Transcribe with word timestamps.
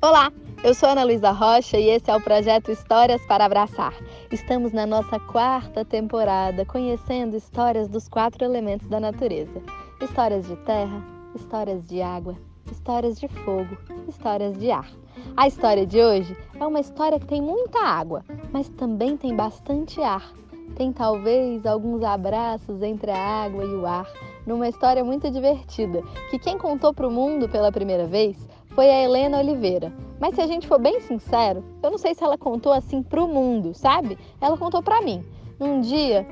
Olá, 0.00 0.32
eu 0.62 0.74
sou 0.74 0.88
Ana 0.88 1.02
Luísa 1.02 1.32
Rocha 1.32 1.76
e 1.76 1.88
esse 1.88 2.08
é 2.08 2.14
o 2.14 2.20
projeto 2.20 2.70
Histórias 2.70 3.20
para 3.26 3.44
Abraçar. 3.44 3.92
Estamos 4.30 4.72
na 4.72 4.86
nossa 4.86 5.18
quarta 5.18 5.84
temporada 5.84 6.64
conhecendo 6.64 7.36
histórias 7.36 7.88
dos 7.88 8.08
quatro 8.08 8.44
elementos 8.44 8.86
da 8.86 9.00
natureza: 9.00 9.60
histórias 10.00 10.46
de 10.46 10.54
terra, 10.58 11.04
histórias 11.34 11.84
de 11.84 12.00
água, 12.00 12.36
histórias 12.70 13.18
de 13.18 13.26
fogo, 13.26 13.76
histórias 14.06 14.56
de 14.56 14.70
ar. 14.70 14.88
A 15.36 15.48
história 15.48 15.84
de 15.84 16.00
hoje 16.00 16.36
é 16.60 16.64
uma 16.64 16.78
história 16.78 17.18
que 17.18 17.26
tem 17.26 17.42
muita 17.42 17.80
água, 17.80 18.24
mas 18.52 18.68
também 18.68 19.16
tem 19.16 19.34
bastante 19.34 20.00
ar. 20.00 20.32
Tem 20.76 20.92
talvez 20.92 21.66
alguns 21.66 22.04
abraços 22.04 22.82
entre 22.82 23.10
a 23.10 23.18
água 23.18 23.64
e 23.64 23.74
o 23.74 23.84
ar, 23.84 24.06
numa 24.46 24.68
história 24.68 25.02
muito 25.02 25.28
divertida, 25.28 26.04
que 26.30 26.38
quem 26.38 26.56
contou 26.56 26.94
para 26.94 27.08
o 27.08 27.10
mundo 27.10 27.48
pela 27.48 27.72
primeira 27.72 28.06
vez 28.06 28.46
foi 28.78 28.88
a 28.90 29.02
Helena 29.02 29.38
Oliveira. 29.38 29.92
Mas 30.20 30.36
se 30.36 30.40
a 30.40 30.46
gente 30.46 30.68
for 30.68 30.80
bem 30.80 31.00
sincero, 31.00 31.64
eu 31.82 31.90
não 31.90 31.98
sei 31.98 32.14
se 32.14 32.22
ela 32.22 32.38
contou 32.38 32.72
assim 32.72 33.02
pro 33.02 33.26
mundo, 33.26 33.74
sabe? 33.74 34.16
Ela 34.40 34.56
contou 34.56 34.80
para 34.80 35.00
mim. 35.00 35.24
Num 35.58 35.80
dia, 35.80 36.24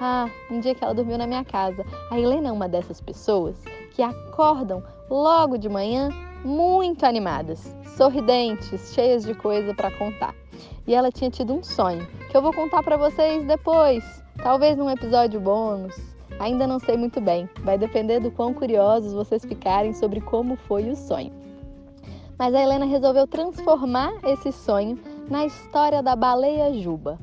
ah, 0.00 0.30
um 0.48 0.60
dia 0.60 0.76
que 0.76 0.84
ela 0.84 0.94
dormiu 0.94 1.18
na 1.18 1.26
minha 1.26 1.44
casa. 1.44 1.84
A 2.08 2.16
Helena 2.16 2.50
é 2.50 2.52
uma 2.52 2.68
dessas 2.68 3.00
pessoas 3.00 3.60
que 3.90 4.00
acordam 4.00 4.80
logo 5.10 5.58
de 5.58 5.68
manhã 5.68 6.10
muito 6.44 7.04
animadas, 7.04 7.76
sorridentes, 7.96 8.94
cheias 8.94 9.24
de 9.24 9.34
coisa 9.34 9.74
para 9.74 9.90
contar. 9.90 10.36
E 10.86 10.94
ela 10.94 11.10
tinha 11.10 11.30
tido 11.30 11.52
um 11.52 11.64
sonho 11.64 12.06
que 12.30 12.36
eu 12.36 12.40
vou 12.40 12.52
contar 12.52 12.84
para 12.84 12.96
vocês 12.96 13.44
depois, 13.44 14.04
talvez 14.40 14.76
num 14.76 14.88
episódio 14.88 15.40
bônus. 15.40 15.96
Ainda 16.38 16.64
não 16.64 16.78
sei 16.78 16.96
muito 16.96 17.20
bem, 17.20 17.50
vai 17.64 17.76
depender 17.76 18.20
do 18.20 18.30
quão 18.30 18.54
curiosos 18.54 19.12
vocês 19.12 19.44
ficarem 19.44 19.92
sobre 19.92 20.20
como 20.20 20.54
foi 20.54 20.88
o 20.88 20.94
sonho. 20.94 21.37
Mas 22.38 22.54
a 22.54 22.62
Helena 22.62 22.86
resolveu 22.86 23.26
transformar 23.26 24.12
esse 24.24 24.52
sonho 24.52 24.98
na 25.28 25.44
história 25.44 26.02
da 26.02 26.14
baleia 26.14 26.72
Juba. 26.72 27.18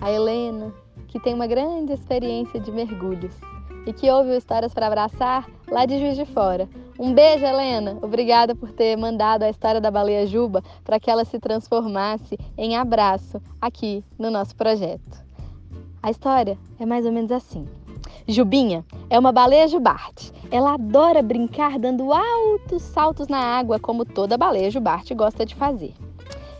A 0.00 0.12
Helena, 0.12 0.72
que 1.08 1.18
tem 1.18 1.34
uma 1.34 1.46
grande 1.46 1.92
experiência 1.92 2.60
de 2.60 2.70
mergulhos 2.70 3.34
e 3.86 3.92
que 3.92 4.10
ouve 4.10 4.36
Histórias 4.36 4.72
para 4.72 4.86
Abraçar 4.86 5.46
lá 5.68 5.84
de 5.84 5.98
Juiz 5.98 6.16
de 6.16 6.24
Fora. 6.24 6.68
Um 6.98 7.12
beijo, 7.12 7.44
Helena! 7.44 7.98
Obrigada 8.00 8.54
por 8.54 8.70
ter 8.70 8.96
mandado 8.96 9.42
a 9.42 9.50
história 9.50 9.80
da 9.80 9.90
baleia 9.90 10.26
Juba 10.26 10.62
para 10.84 11.00
que 11.00 11.10
ela 11.10 11.24
se 11.24 11.38
transformasse 11.40 12.38
em 12.56 12.76
abraço 12.76 13.42
aqui 13.60 14.04
no 14.16 14.30
nosso 14.30 14.54
projeto. 14.54 15.24
A 16.00 16.10
história 16.10 16.56
é 16.78 16.86
mais 16.86 17.04
ou 17.04 17.12
menos 17.12 17.32
assim. 17.32 17.66
Jubinha 18.26 18.86
é 19.10 19.18
uma 19.18 19.32
baleia 19.32 19.68
jubarte. 19.68 20.32
Ela 20.50 20.74
adora 20.74 21.22
brincar 21.22 21.78
dando 21.78 22.10
altos 22.10 22.80
saltos 22.80 23.28
na 23.28 23.36
água, 23.38 23.78
como 23.78 24.02
toda 24.06 24.38
baleia 24.38 24.70
jubarte 24.70 25.14
gosta 25.14 25.44
de 25.44 25.54
fazer. 25.54 25.92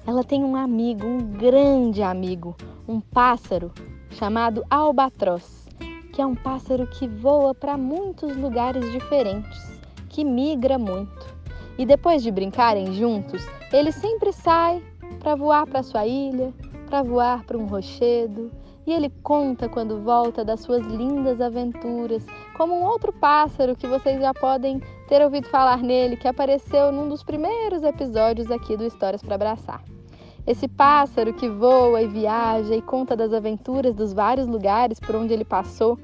Ela 0.06 0.22
tem 0.22 0.44
um 0.44 0.56
amigo, 0.56 1.06
um 1.06 1.18
grande 1.22 2.02
amigo, 2.02 2.54
um 2.86 3.00
pássaro 3.00 3.72
chamado 4.10 4.62
albatroz, 4.68 5.66
que 6.12 6.20
é 6.20 6.26
um 6.26 6.34
pássaro 6.34 6.86
que 6.86 7.08
voa 7.08 7.54
para 7.54 7.78
muitos 7.78 8.36
lugares 8.36 8.92
diferentes, 8.92 9.80
que 10.10 10.22
migra 10.22 10.78
muito. 10.78 11.34
E 11.78 11.86
depois 11.86 12.22
de 12.22 12.30
brincarem 12.30 12.92
juntos, 12.92 13.42
ele 13.72 13.90
sempre 13.90 14.34
sai 14.34 14.82
para 15.18 15.34
voar 15.34 15.66
para 15.66 15.82
sua 15.82 16.06
ilha, 16.06 16.52
para 16.90 17.02
voar 17.02 17.42
para 17.44 17.56
um 17.56 17.64
rochedo, 17.64 18.52
e 18.86 18.92
ele 18.92 19.10
conta 19.22 19.68
quando 19.68 20.02
volta 20.02 20.44
das 20.44 20.60
suas 20.60 20.84
lindas 20.86 21.40
aventuras, 21.40 22.24
como 22.56 22.74
um 22.74 22.84
outro 22.84 23.12
pássaro 23.12 23.74
que 23.74 23.86
vocês 23.86 24.20
já 24.20 24.34
podem 24.34 24.80
ter 25.08 25.22
ouvido 25.22 25.48
falar 25.48 25.78
nele, 25.78 26.16
que 26.16 26.28
apareceu 26.28 26.92
num 26.92 27.08
dos 27.08 27.22
primeiros 27.22 27.82
episódios 27.82 28.50
aqui 28.50 28.76
do 28.76 28.84
Histórias 28.84 29.22
para 29.22 29.34
Abraçar. 29.36 29.82
Esse 30.47 30.69
pássaro 30.69 31.32
que 31.32 31.48
voa 31.48 32.03
e 32.03 32.06
viaja 32.06 32.76
e 32.76 32.82
conta 32.82 33.16
das 33.16 33.32
aventuras 33.32 33.94
dos 33.94 34.12
vários 34.12 34.47
lugares 34.47 35.00
por 35.00 35.16
onde 35.16 35.32
ele 35.32 35.44
passou. 35.44 35.98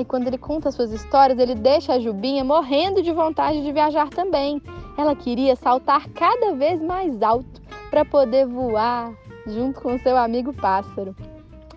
E 0.00 0.04
quando 0.04 0.26
ele 0.26 0.36
conta 0.36 0.72
suas 0.72 0.90
histórias, 0.90 1.38
ele 1.38 1.54
deixa 1.54 1.92
a 1.92 2.00
Jubinha 2.00 2.42
morrendo 2.42 3.00
de 3.00 3.12
vontade 3.12 3.62
de 3.62 3.70
viajar 3.70 4.08
também. 4.08 4.60
Ela 4.96 5.14
queria 5.14 5.54
saltar 5.54 6.08
cada 6.08 6.54
vez 6.54 6.82
mais 6.82 7.22
alto 7.22 7.62
para 7.88 8.04
poder 8.04 8.48
voar 8.48 9.12
junto 9.46 9.80
com 9.80 9.96
seu 10.00 10.16
amigo 10.16 10.52
pássaro. 10.52 11.14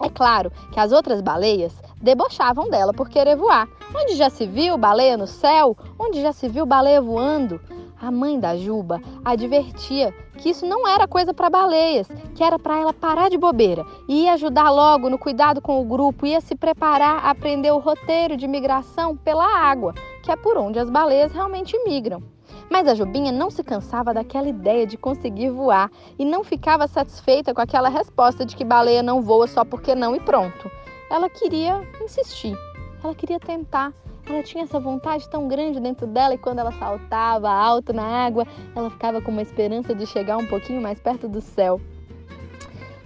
É 0.04 0.10
claro 0.10 0.52
que 0.72 0.80
as 0.80 0.92
outras 0.92 1.22
baleias 1.22 1.74
debochavam 2.02 2.70
dela 2.70 2.94
por 2.94 3.08
querer 3.08 3.36
voar. 3.36 3.68
Onde 3.94 4.16
já 4.16 4.30
se 4.30 4.46
viu 4.48 4.78
baleia 4.78 5.16
no 5.16 5.28
céu? 5.28 5.78
Onde 6.00 6.22
já 6.22 6.34
se 6.34 6.48
viu 6.48 6.66
baleia 6.66 7.02
voando? 7.02 7.62
A 8.02 8.10
mãe 8.10 8.40
da 8.40 8.58
Juba 8.58 9.00
advertia 9.24 10.12
que 10.40 10.50
isso 10.50 10.66
não 10.66 10.88
era 10.88 11.08
coisa 11.08 11.36
para 11.36 11.52
baleias, 11.52 12.08
que 12.34 12.44
era 12.44 12.58
para 12.58 12.80
ela 12.80 12.92
parar 12.92 13.30
de 13.30 13.38
bobeira 13.38 13.86
e 14.08 14.24
ia 14.24 14.34
ajudar 14.34 14.72
logo 14.72 15.08
no 15.08 15.20
cuidado 15.20 15.62
com 15.62 15.80
o 15.80 15.86
grupo, 15.86 16.26
ia 16.26 16.42
se 16.42 16.56
preparar 16.56 17.24
a 17.24 17.30
aprender 17.30 17.72
o 17.72 17.78
roteiro 17.78 18.36
de 18.36 18.48
migração 18.48 19.16
pela 19.16 19.46
água, 19.46 19.94
que 20.22 20.32
é 20.32 20.36
por 20.36 20.58
onde 20.58 20.80
as 20.80 20.90
baleias 20.90 21.32
realmente 21.32 21.78
migram. 21.84 22.22
Mas 22.70 22.88
a 22.88 22.96
Jubinha 22.96 23.32
não 23.32 23.50
se 23.50 23.64
cansava 23.64 24.14
daquela 24.14 24.48
ideia 24.48 24.86
de 24.86 24.98
conseguir 24.98 25.50
voar 25.50 25.90
e 26.18 26.26
não 26.26 26.44
ficava 26.44 26.88
satisfeita 26.88 27.54
com 27.54 27.62
aquela 27.62 27.90
resposta 27.90 28.46
de 28.46 28.56
que 28.56 28.64
baleia 28.64 29.04
não 29.04 29.22
voa 29.22 29.48
só 29.48 29.66
porque 29.66 29.96
não 29.96 30.16
e 30.16 30.20
pronto. 30.20 30.70
Ela 31.10 31.30
queria 31.30 31.82
insistir, 32.02 32.58
ela 33.04 33.14
queria 33.16 33.40
tentar. 33.40 33.94
Ela 34.26 34.44
tinha 34.44 34.64
essa 34.64 34.80
vontade 34.80 35.28
tão 35.30 35.48
grande 35.48 35.80
dentro 35.80 36.06
dela 36.08 36.34
e 36.34 36.38
quando 36.38 36.60
ela 36.60 36.72
saltava 36.72 37.50
alto 37.50 37.92
na 37.92 38.04
água, 38.04 38.46
ela 38.76 38.90
ficava 38.90 39.22
com 39.22 39.32
uma 39.32 39.42
esperança 39.42 39.96
de 39.96 40.06
chegar 40.06 40.38
um 40.38 40.46
pouquinho 40.46 40.82
mais 40.82 41.00
perto 41.00 41.28
do 41.28 41.42
céu. 41.42 41.82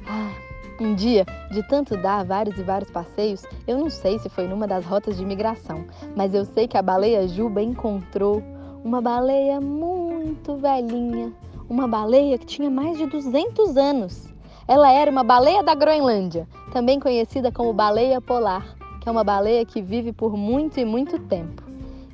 Ah, 0.07 0.31
um 0.79 0.93
dia, 0.93 1.25
de 1.51 1.63
tanto 1.63 1.95
dar 1.97 2.23
vários 2.25 2.57
e 2.57 2.63
vários 2.63 2.89
passeios, 2.91 3.43
eu 3.67 3.77
não 3.77 3.89
sei 3.89 4.19
se 4.19 4.29
foi 4.29 4.47
numa 4.47 4.67
das 4.67 4.85
rotas 4.85 5.17
de 5.17 5.25
migração, 5.25 5.85
mas 6.15 6.33
eu 6.33 6.45
sei 6.45 6.67
que 6.67 6.77
a 6.77 6.81
baleia 6.81 7.27
Juba 7.27 7.61
encontrou 7.61 8.43
uma 8.83 9.01
baleia 9.01 9.59
muito 9.59 10.55
velhinha, 10.57 11.33
uma 11.69 11.87
baleia 11.87 12.37
que 12.37 12.45
tinha 12.45 12.69
mais 12.69 12.97
de 12.97 13.05
200 13.05 13.77
anos. 13.77 14.27
Ela 14.67 14.91
era 14.91 15.09
uma 15.09 15.23
baleia 15.23 15.63
da 15.63 15.73
Groenlândia, 15.75 16.47
também 16.71 16.99
conhecida 16.99 17.51
como 17.51 17.73
baleia 17.73 18.19
polar, 18.19 18.75
que 19.01 19.07
é 19.07 19.11
uma 19.11 19.23
baleia 19.23 19.65
que 19.65 19.81
vive 19.81 20.11
por 20.11 20.35
muito 20.35 20.79
e 20.79 20.85
muito 20.85 21.19
tempo. 21.19 21.63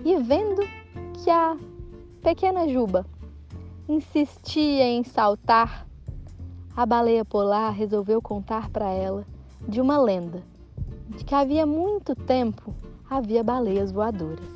E 0.04 0.18
vendo 0.18 0.62
que 1.14 1.30
a 1.30 1.56
pequena 2.22 2.68
Juba 2.68 3.06
insistia 3.88 4.86
em 4.86 5.04
saltar, 5.04 5.86
a 6.76 6.86
baleia 6.86 7.26
polar 7.26 7.72
resolveu 7.74 8.22
contar 8.22 8.70
para 8.70 8.90
ela 8.90 9.26
de 9.68 9.82
uma 9.82 9.98
lenda 9.98 10.42
de 11.10 11.24
que 11.26 11.36
havia 11.36 11.66
muito 11.66 12.16
tempo 12.16 12.74
havia 13.10 13.44
baleias 13.44 13.92
voadoras. 13.92 14.50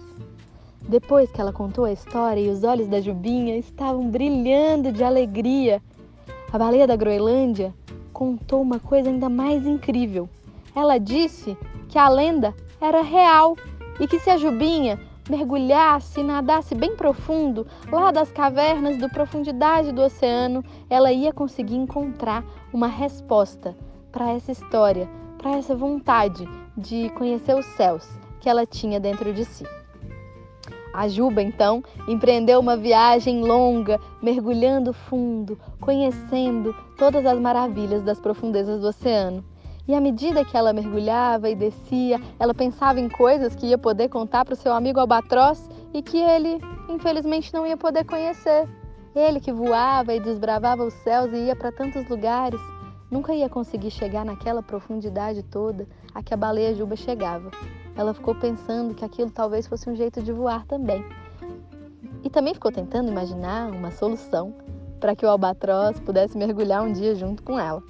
Depois 0.87 1.29
que 1.29 1.41
ela 1.41 1.51
contou 1.51 1.83
a 1.83 1.91
história 1.91 2.39
e 2.39 2.49
os 2.49 2.63
olhos 2.63 2.87
da 2.87 3.01
Jubinha 3.01 3.57
estavam 3.57 4.09
brilhando 4.09 4.91
de 4.91 5.03
alegria, 5.03 5.81
a 6.53 6.57
baleia 6.57 6.87
da 6.87 6.95
Groenlândia 6.95 7.73
contou 8.13 8.61
uma 8.61 8.79
coisa 8.79 9.09
ainda 9.09 9.27
mais 9.27 9.65
incrível. 9.65 10.29
Ela 10.73 10.97
disse 10.97 11.57
que 11.89 11.97
a 11.97 12.07
lenda 12.07 12.53
era 12.79 13.01
real 13.01 13.57
e 13.99 14.07
que 14.07 14.19
se 14.19 14.29
a 14.29 14.37
Jubinha 14.37 14.97
mergulhasse 15.29 16.19
e 16.19 16.23
nadasse 16.23 16.75
bem 16.75 16.95
profundo, 16.95 17.65
lá 17.91 18.11
das 18.11 18.31
cavernas 18.31 18.97
do 18.97 19.09
profundidade 19.09 19.91
do 19.91 20.01
oceano, 20.01 20.63
ela 20.89 21.11
ia 21.11 21.33
conseguir 21.33 21.75
encontrar 21.75 22.43
uma 22.73 22.87
resposta 22.87 23.75
para 24.11 24.31
essa 24.31 24.51
história, 24.51 25.09
para 25.37 25.57
essa 25.57 25.75
vontade 25.75 26.47
de 26.77 27.09
conhecer 27.11 27.55
os 27.55 27.65
céus 27.65 28.07
que 28.39 28.49
ela 28.49 28.65
tinha 28.65 28.99
dentro 28.99 29.33
de 29.33 29.43
si. 29.45 29.65
A 30.93 31.09
Juba, 31.09 31.41
então, 31.41 31.83
empreendeu 32.07 32.57
uma 32.59 32.77
viagem 32.77 33.43
longa, 33.43 33.99
mergulhando 34.21 34.93
fundo, 34.93 35.59
conhecendo 35.81 36.73
todas 36.97 37.25
as 37.25 37.37
maravilhas 37.37 38.01
das 38.01 38.17
profundezas 38.17 38.79
do 38.79 38.87
oceano. 38.87 39.43
E 39.87 39.93
à 39.93 40.01
medida 40.01 40.43
que 40.43 40.57
ela 40.57 40.73
mergulhava 40.73 41.49
e 41.49 41.55
descia, 41.55 42.19
ela 42.39 42.53
pensava 42.53 42.99
em 42.99 43.07
coisas 43.07 43.55
que 43.55 43.67
ia 43.67 43.77
poder 43.77 44.09
contar 44.09 44.43
para 44.43 44.53
o 44.53 44.57
seu 44.57 44.73
amigo 44.73 44.99
albatroz 44.99 45.69
e 45.93 46.01
que 46.01 46.17
ele, 46.17 46.59
infelizmente, 46.89 47.53
não 47.53 47.65
ia 47.67 47.77
poder 47.77 48.03
conhecer. 48.03 48.67
Ele 49.15 49.39
que 49.39 49.53
voava 49.53 50.13
e 50.13 50.19
desbravava 50.19 50.83
os 50.83 50.93
céus 50.95 51.31
e 51.31 51.45
ia 51.45 51.55
para 51.55 51.71
tantos 51.71 52.07
lugares, 52.09 52.59
nunca 53.11 53.33
ia 53.33 53.47
conseguir 53.47 53.91
chegar 53.91 54.25
naquela 54.25 54.63
profundidade 54.63 55.43
toda 55.43 55.87
a 56.13 56.23
que 56.23 56.33
a 56.33 56.37
baleia 56.37 56.73
Juba 56.73 56.95
chegava 56.95 57.51
ela 57.95 58.13
ficou 58.13 58.35
pensando 58.35 58.93
que 58.93 59.05
aquilo 59.05 59.31
talvez 59.31 59.67
fosse 59.67 59.89
um 59.89 59.95
jeito 59.95 60.21
de 60.21 60.31
voar 60.31 60.65
também. 60.65 61.03
E 62.23 62.29
também 62.29 62.53
ficou 62.53 62.71
tentando 62.71 63.09
imaginar 63.09 63.71
uma 63.71 63.91
solução 63.91 64.53
para 64.99 65.15
que 65.15 65.25
o 65.25 65.29
albatroz 65.29 65.99
pudesse 65.99 66.37
mergulhar 66.37 66.83
um 66.83 66.91
dia 66.91 67.15
junto 67.15 67.41
com 67.41 67.57
ela. 67.59 67.81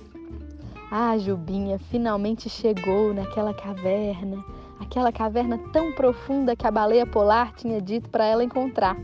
Ah, 0.98 1.18
Jubinha 1.18 1.78
finalmente 1.78 2.50
chegou 2.50 3.14
naquela 3.14 3.54
caverna, 3.54 4.42
aquela 4.80 5.12
caverna 5.12 5.60
tão 5.74 5.92
profunda 5.92 6.56
que 6.56 6.66
a 6.66 6.72
baleia 6.72 7.06
polar 7.06 7.52
tinha 7.54 7.82
dito 7.82 8.10
para 8.10 8.24
ela 8.24 8.42
encontrar. 8.42 8.96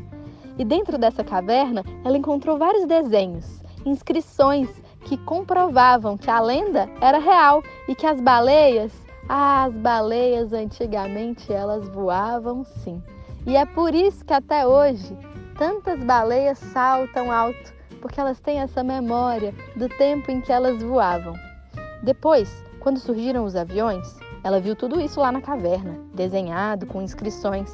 E 0.58 0.64
dentro 0.64 0.98
dessa 0.98 1.22
caverna, 1.22 1.84
ela 2.06 2.18
encontrou 2.18 2.58
vários 2.58 2.86
desenhos, 2.86 3.62
inscrições 3.86 4.70
que 5.02 5.18
comprovavam 5.18 6.18
que 6.18 6.32
a 6.32 6.40
lenda 6.40 6.90
era 7.02 7.18
real 7.18 7.62
e 7.90 7.94
que 7.94 8.08
as 8.08 8.22
baleias, 8.22 8.94
as 9.28 9.74
baleias 9.74 10.54
antigamente 10.54 11.52
elas 11.52 11.90
voavam 11.90 12.64
sim. 12.64 13.04
E 13.46 13.58
é 13.58 13.66
por 13.66 13.94
isso 13.94 14.24
que 14.24 14.32
até 14.32 14.66
hoje 14.66 15.14
tantas 15.58 16.02
baleias 16.02 16.58
saltam 16.58 17.30
alto, 17.30 17.74
porque 18.00 18.18
elas 18.18 18.40
têm 18.40 18.62
essa 18.62 18.82
memória 18.82 19.54
do 19.76 19.90
tempo 19.90 20.32
em 20.32 20.40
que 20.40 20.54
elas 20.54 20.82
voavam. 20.82 21.51
Depois, 22.04 22.64
quando 22.80 23.00
surgiram 23.00 23.46
os 23.46 23.56
aviões, 23.56 24.18
ela 24.44 24.60
viu 24.60 24.76
tudo 24.76 25.00
isso 25.00 25.20
lá 25.20 25.32
na 25.32 25.42
caverna, 25.42 26.00
desenhado 26.14 26.88
com 26.88 27.02
inscrições. 27.02 27.72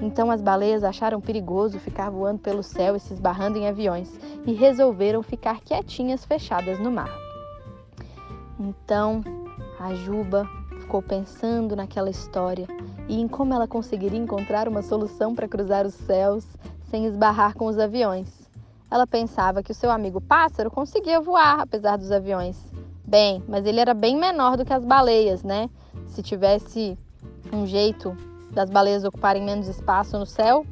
Então 0.00 0.30
as 0.30 0.42
baleias 0.42 0.84
acharam 0.84 1.20
perigoso 1.20 1.78
ficar 1.78 2.10
voando 2.10 2.40
pelo 2.40 2.62
céu 2.62 2.94
e 2.94 3.00
se 3.00 3.14
esbarrando 3.14 3.58
em 3.58 3.66
aviões 3.66 4.18
e 4.46 4.52
resolveram 4.52 5.22
ficar 5.22 5.60
quietinhas 5.60 6.24
fechadas 6.24 6.78
no 6.78 6.90
mar. 6.90 7.10
Então 8.58 9.22
a 9.78 9.94
Juba 9.94 10.46
ficou 10.78 11.00
pensando 11.00 11.74
naquela 11.74 12.10
história 12.10 12.66
e 13.08 13.18
em 13.18 13.26
como 13.26 13.54
ela 13.54 13.66
conseguiria 13.66 14.18
encontrar 14.18 14.68
uma 14.68 14.82
solução 14.82 15.34
para 15.34 15.48
cruzar 15.48 15.86
os 15.86 15.94
céus 15.94 16.46
sem 16.90 17.06
esbarrar 17.06 17.54
com 17.54 17.66
os 17.66 17.78
aviões. 17.78 18.28
Ela 18.90 19.06
pensava 19.06 19.62
que 19.62 19.72
o 19.72 19.74
seu 19.74 19.90
amigo 19.90 20.20
pássaro 20.20 20.70
conseguia 20.70 21.20
voar 21.20 21.60
apesar 21.60 21.96
dos 21.96 22.12
aviões. 22.12 22.56
Bem, 23.10 23.42
mas 23.48 23.66
ele 23.66 23.80
era 23.80 23.92
bem 23.92 24.16
menor 24.16 24.56
do 24.56 24.64
que 24.64 24.72
as 24.72 24.84
baleias, 24.84 25.42
né? 25.42 25.68
Se 26.06 26.22
tivesse 26.22 26.96
um 27.52 27.66
jeito 27.66 28.16
das 28.52 28.70
baleias 28.70 29.02
ocuparem 29.02 29.42
menos 29.42 29.66
espaço 29.66 30.16
no 30.16 30.24
céu, 30.24 30.64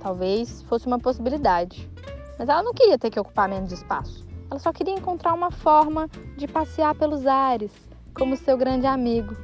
talvez 0.00 0.62
fosse 0.62 0.88
uma 0.88 0.98
possibilidade. 0.98 1.88
Mas 2.36 2.48
ela 2.48 2.64
não 2.64 2.74
queria 2.74 2.98
ter 2.98 3.08
que 3.08 3.20
ocupar 3.20 3.48
menos 3.48 3.70
espaço. 3.70 4.26
Ela 4.50 4.58
só 4.58 4.72
queria 4.72 4.94
encontrar 4.94 5.32
uma 5.32 5.52
forma 5.52 6.10
de 6.36 6.48
passear 6.48 6.92
pelos 6.96 7.24
ares, 7.24 7.70
como 8.12 8.36
seu 8.36 8.58
grande 8.58 8.88
amigo. 8.88 9.36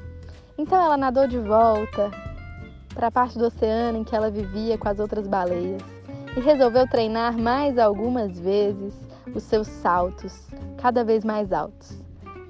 Então 0.59 0.83
ela 0.83 0.97
nadou 0.97 1.29
de 1.29 1.39
volta 1.39 2.11
para 2.93 3.07
a 3.07 3.13
parte 3.13 3.39
do 3.39 3.47
oceano 3.47 3.99
em 3.99 4.05
que 4.05 4.17
ela 4.17 4.33
vivia 4.33 4.77
com 4.77 4.89
as 4.89 4.99
outras 4.99 5.29
baleias 5.29 5.81
e 6.37 6.41
resolveu 6.41 6.89
treinar 6.89 7.39
mais 7.39 7.79
algumas 7.79 8.37
vezes 8.37 8.95
os 9.33 9.45
seus 9.45 9.69
saltos, 9.69 10.49
cada 10.77 11.05
vez 11.05 11.25
mais 11.25 11.53
altos. 11.53 12.02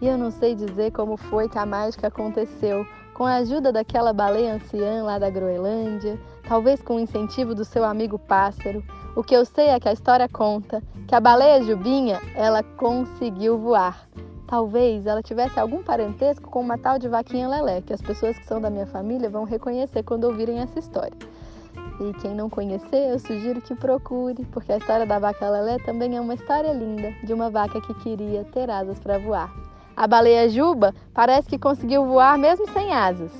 E 0.02 0.08
eu 0.08 0.18
não 0.18 0.32
sei 0.32 0.56
dizer 0.56 0.90
como 0.90 1.16
foi 1.16 1.48
que 1.48 1.56
a 1.56 1.64
mágica 1.64 2.08
aconteceu, 2.08 2.84
com 3.14 3.24
a 3.24 3.36
ajuda 3.36 3.70
daquela 3.70 4.12
baleia 4.12 4.54
anciã 4.54 5.04
lá 5.04 5.16
da 5.16 5.30
Groenlândia, 5.30 6.18
talvez 6.42 6.82
com 6.82 6.96
o 6.96 6.98
incentivo 6.98 7.54
do 7.54 7.64
seu 7.64 7.84
amigo 7.84 8.18
pássaro. 8.18 8.82
O 9.14 9.22
que 9.22 9.32
eu 9.32 9.44
sei 9.44 9.68
é 9.68 9.78
que 9.78 9.88
a 9.88 9.92
história 9.92 10.28
conta 10.28 10.82
que 11.06 11.14
a 11.14 11.20
baleia 11.20 11.62
Jubinha, 11.62 12.20
ela 12.34 12.64
conseguiu 12.64 13.56
voar. 13.56 14.08
Talvez 14.48 15.06
ela 15.06 15.22
tivesse 15.22 15.60
algum 15.60 15.84
parentesco 15.84 16.50
com 16.50 16.60
uma 16.60 16.76
tal 16.76 16.98
de 16.98 17.06
vaquinha 17.06 17.48
Lelé, 17.48 17.80
que 17.80 17.92
as 17.92 18.02
pessoas 18.02 18.36
que 18.36 18.44
são 18.44 18.60
da 18.60 18.68
minha 18.68 18.86
família 18.86 19.30
vão 19.30 19.44
reconhecer 19.44 20.02
quando 20.02 20.24
ouvirem 20.24 20.58
essa 20.58 20.80
história. 20.80 21.16
E 22.00 22.12
quem 22.14 22.34
não 22.34 22.50
conhecer, 22.50 23.08
eu 23.08 23.20
sugiro 23.20 23.60
que 23.60 23.76
procure, 23.76 24.44
porque 24.46 24.72
a 24.72 24.78
história 24.78 25.06
da 25.06 25.20
vaca 25.20 25.48
Lelé 25.48 25.78
também 25.78 26.16
é 26.16 26.20
uma 26.20 26.34
história 26.34 26.72
linda 26.72 27.12
de 27.22 27.32
uma 27.32 27.50
vaca 27.50 27.80
que 27.80 27.94
queria 27.94 28.42
ter 28.52 28.68
asas 28.68 28.98
para 28.98 29.16
voar. 29.16 29.61
A 29.96 30.06
baleia 30.06 30.48
Juba 30.48 30.94
parece 31.12 31.48
que 31.48 31.58
conseguiu 31.58 32.06
voar 32.06 32.38
mesmo 32.38 32.68
sem 32.70 32.92
asas 32.92 33.30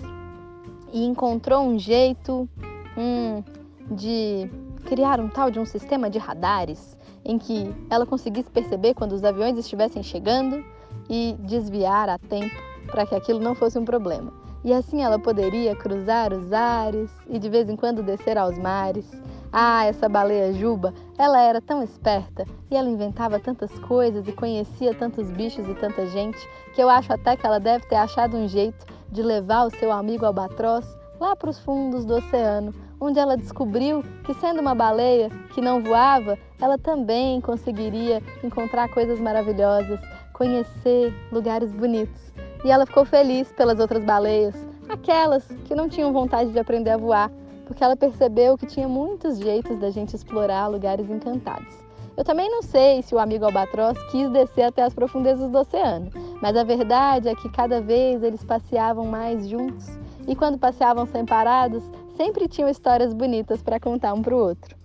e 0.92 1.04
encontrou 1.04 1.62
um 1.62 1.78
jeito 1.78 2.48
hum, 2.96 3.42
de 3.90 4.50
criar 4.84 5.18
um 5.18 5.28
tal 5.28 5.50
de 5.50 5.58
um 5.58 5.64
sistema 5.64 6.10
de 6.10 6.18
radares 6.18 6.96
em 7.24 7.38
que 7.38 7.74
ela 7.88 8.04
conseguisse 8.04 8.50
perceber 8.50 8.94
quando 8.94 9.12
os 9.12 9.24
aviões 9.24 9.56
estivessem 9.56 10.02
chegando 10.02 10.62
e 11.08 11.34
desviar 11.40 12.08
a 12.08 12.18
tempo 12.18 12.54
para 12.88 13.06
que 13.06 13.14
aquilo 13.14 13.40
não 13.40 13.54
fosse 13.54 13.78
um 13.78 13.84
problema. 13.84 14.32
E 14.64 14.72
assim 14.72 15.02
ela 15.02 15.18
poderia 15.18 15.74
cruzar 15.74 16.32
os 16.32 16.52
ares 16.52 17.10
e 17.28 17.38
de 17.38 17.48
vez 17.48 17.68
em 17.68 17.76
quando 17.76 18.02
descer 18.02 18.36
aos 18.36 18.58
mares 18.58 19.10
ah, 19.52 19.84
essa 19.84 20.08
baleia 20.08 20.52
Juba, 20.52 20.94
ela 21.22 21.40
era 21.40 21.60
tão 21.60 21.84
esperta 21.84 22.44
e 22.68 22.74
ela 22.74 22.90
inventava 22.90 23.38
tantas 23.38 23.70
coisas 23.78 24.26
e 24.26 24.32
conhecia 24.32 24.92
tantos 24.92 25.30
bichos 25.30 25.68
e 25.68 25.74
tanta 25.74 26.04
gente 26.06 26.36
que 26.74 26.82
eu 26.82 26.90
acho 26.90 27.12
até 27.12 27.36
que 27.36 27.46
ela 27.46 27.60
deve 27.60 27.86
ter 27.86 27.94
achado 27.94 28.36
um 28.36 28.48
jeito 28.48 28.84
de 29.08 29.22
levar 29.22 29.66
o 29.66 29.70
seu 29.70 29.92
amigo 29.92 30.26
albatroz 30.26 30.84
lá 31.20 31.36
para 31.36 31.50
os 31.50 31.60
fundos 31.60 32.04
do 32.04 32.16
oceano, 32.16 32.74
onde 33.00 33.20
ela 33.20 33.36
descobriu 33.36 34.02
que, 34.24 34.34
sendo 34.34 34.60
uma 34.60 34.74
baleia 34.74 35.30
que 35.54 35.60
não 35.60 35.80
voava, 35.80 36.36
ela 36.60 36.76
também 36.76 37.40
conseguiria 37.40 38.20
encontrar 38.42 38.88
coisas 38.88 39.20
maravilhosas, 39.20 40.00
conhecer 40.32 41.14
lugares 41.30 41.70
bonitos. 41.70 42.32
E 42.64 42.70
ela 42.72 42.84
ficou 42.84 43.04
feliz 43.04 43.52
pelas 43.52 43.78
outras 43.78 44.04
baleias, 44.04 44.56
aquelas 44.88 45.46
que 45.66 45.74
não 45.74 45.88
tinham 45.88 46.12
vontade 46.12 46.50
de 46.50 46.58
aprender 46.58 46.90
a 46.90 46.96
voar, 46.96 47.30
porque 47.72 47.82
ela 47.82 47.96
percebeu 47.96 48.58
que 48.58 48.66
tinha 48.66 48.86
muitos 48.86 49.38
jeitos 49.38 49.78
da 49.78 49.88
gente 49.88 50.14
explorar 50.14 50.66
lugares 50.66 51.08
encantados. 51.08 51.74
Eu 52.14 52.22
também 52.22 52.50
não 52.50 52.60
sei 52.60 53.00
se 53.00 53.14
o 53.14 53.18
amigo 53.18 53.46
albatroz 53.46 53.96
quis 54.10 54.30
descer 54.30 54.64
até 54.64 54.82
as 54.82 54.92
profundezas 54.92 55.50
do 55.50 55.58
oceano, 55.58 56.10
mas 56.42 56.54
a 56.54 56.64
verdade 56.64 57.30
é 57.30 57.34
que 57.34 57.48
cada 57.48 57.80
vez 57.80 58.22
eles 58.22 58.44
passeavam 58.44 59.06
mais 59.06 59.48
juntos 59.48 59.88
e 60.28 60.36
quando 60.36 60.58
passeavam 60.58 61.06
separados, 61.06 61.82
sempre 62.14 62.46
tinham 62.46 62.68
histórias 62.68 63.14
bonitas 63.14 63.62
para 63.62 63.80
contar 63.80 64.12
um 64.12 64.20
para 64.20 64.34
o 64.34 64.38
outro. 64.38 64.76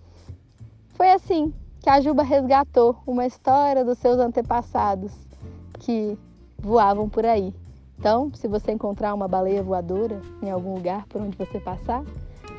Foi 0.94 1.12
assim 1.12 1.54
que 1.82 1.90
a 1.90 2.00
Juba 2.00 2.24
resgatou 2.24 2.96
uma 3.06 3.26
história 3.26 3.84
dos 3.84 3.98
seus 3.98 4.18
antepassados 4.18 5.12
que 5.80 6.18
voavam 6.58 7.10
por 7.10 7.26
aí. 7.26 7.54
Então, 8.00 8.32
se 8.34 8.48
você 8.48 8.72
encontrar 8.72 9.14
uma 9.14 9.28
baleia 9.28 9.62
voadora 9.62 10.22
em 10.42 10.50
algum 10.50 10.76
lugar 10.76 11.06
por 11.08 11.20
onde 11.20 11.36
você 11.36 11.60
passar, 11.60 12.06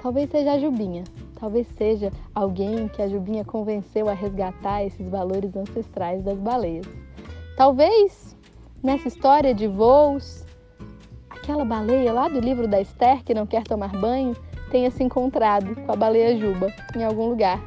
Talvez 0.03 0.31
seja 0.31 0.53
a 0.53 0.59
Jubinha, 0.59 1.05
talvez 1.39 1.67
seja 1.77 2.12
alguém 2.35 2.89
que 2.89 3.03
a 3.03 3.09
Jubinha 3.09 3.45
convenceu 3.45 4.09
a 4.09 4.12
resgatar 4.12 4.85
esses 4.85 5.09
valores 5.09 5.55
ancestrais 5.56 6.23
das 6.23 6.39
baleias. 6.39 6.87
Talvez 7.56 8.37
nessa 8.83 9.09
história 9.09 9.53
de 9.53 9.67
voos, 9.67 10.45
aquela 11.29 11.65
baleia 11.65 12.12
lá 12.12 12.29
do 12.29 12.39
livro 12.39 12.69
da 12.69 12.81
Esther 12.81 13.25
que 13.25 13.35
não 13.35 13.47
quer 13.47 13.65
tomar 13.65 13.91
banho 13.99 14.37
tenha 14.71 14.91
se 14.91 15.03
encontrado 15.03 15.75
com 15.75 15.93
a 15.93 15.97
baleia 15.97 16.37
Juba 16.37 16.72
em 16.96 17.03
algum 17.03 17.29
lugar. 17.29 17.61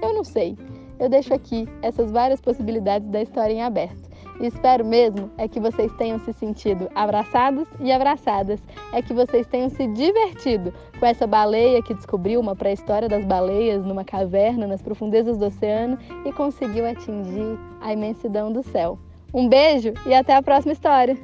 Eu 0.00 0.14
não 0.14 0.24
sei. 0.24 0.56
Eu 0.98 1.08
deixo 1.08 1.34
aqui 1.34 1.68
essas 1.82 2.10
várias 2.10 2.40
possibilidades 2.40 3.08
da 3.08 3.20
história 3.20 3.52
em 3.52 3.62
aberto. 3.62 4.03
Espero 4.40 4.84
mesmo 4.84 5.30
é 5.38 5.46
que 5.46 5.60
vocês 5.60 5.92
tenham 5.94 6.18
se 6.18 6.32
sentido 6.32 6.88
abraçados 6.94 7.68
e 7.80 7.92
abraçadas, 7.92 8.60
é 8.92 9.00
que 9.00 9.14
vocês 9.14 9.46
tenham 9.46 9.68
se 9.68 9.86
divertido 9.88 10.72
com 10.98 11.06
essa 11.06 11.26
baleia 11.26 11.82
que 11.82 11.94
descobriu 11.94 12.40
uma 12.40 12.56
pré-história 12.56 13.08
das 13.08 13.24
baleias 13.24 13.84
numa 13.84 14.04
caverna 14.04 14.66
nas 14.66 14.82
profundezas 14.82 15.38
do 15.38 15.46
oceano 15.46 15.98
e 16.24 16.32
conseguiu 16.32 16.86
atingir 16.86 17.58
a 17.80 17.92
imensidão 17.92 18.52
do 18.52 18.62
céu. 18.62 18.98
Um 19.32 19.48
beijo 19.48 19.92
e 20.06 20.14
até 20.14 20.34
a 20.34 20.42
próxima 20.42 20.72
história! 20.72 21.16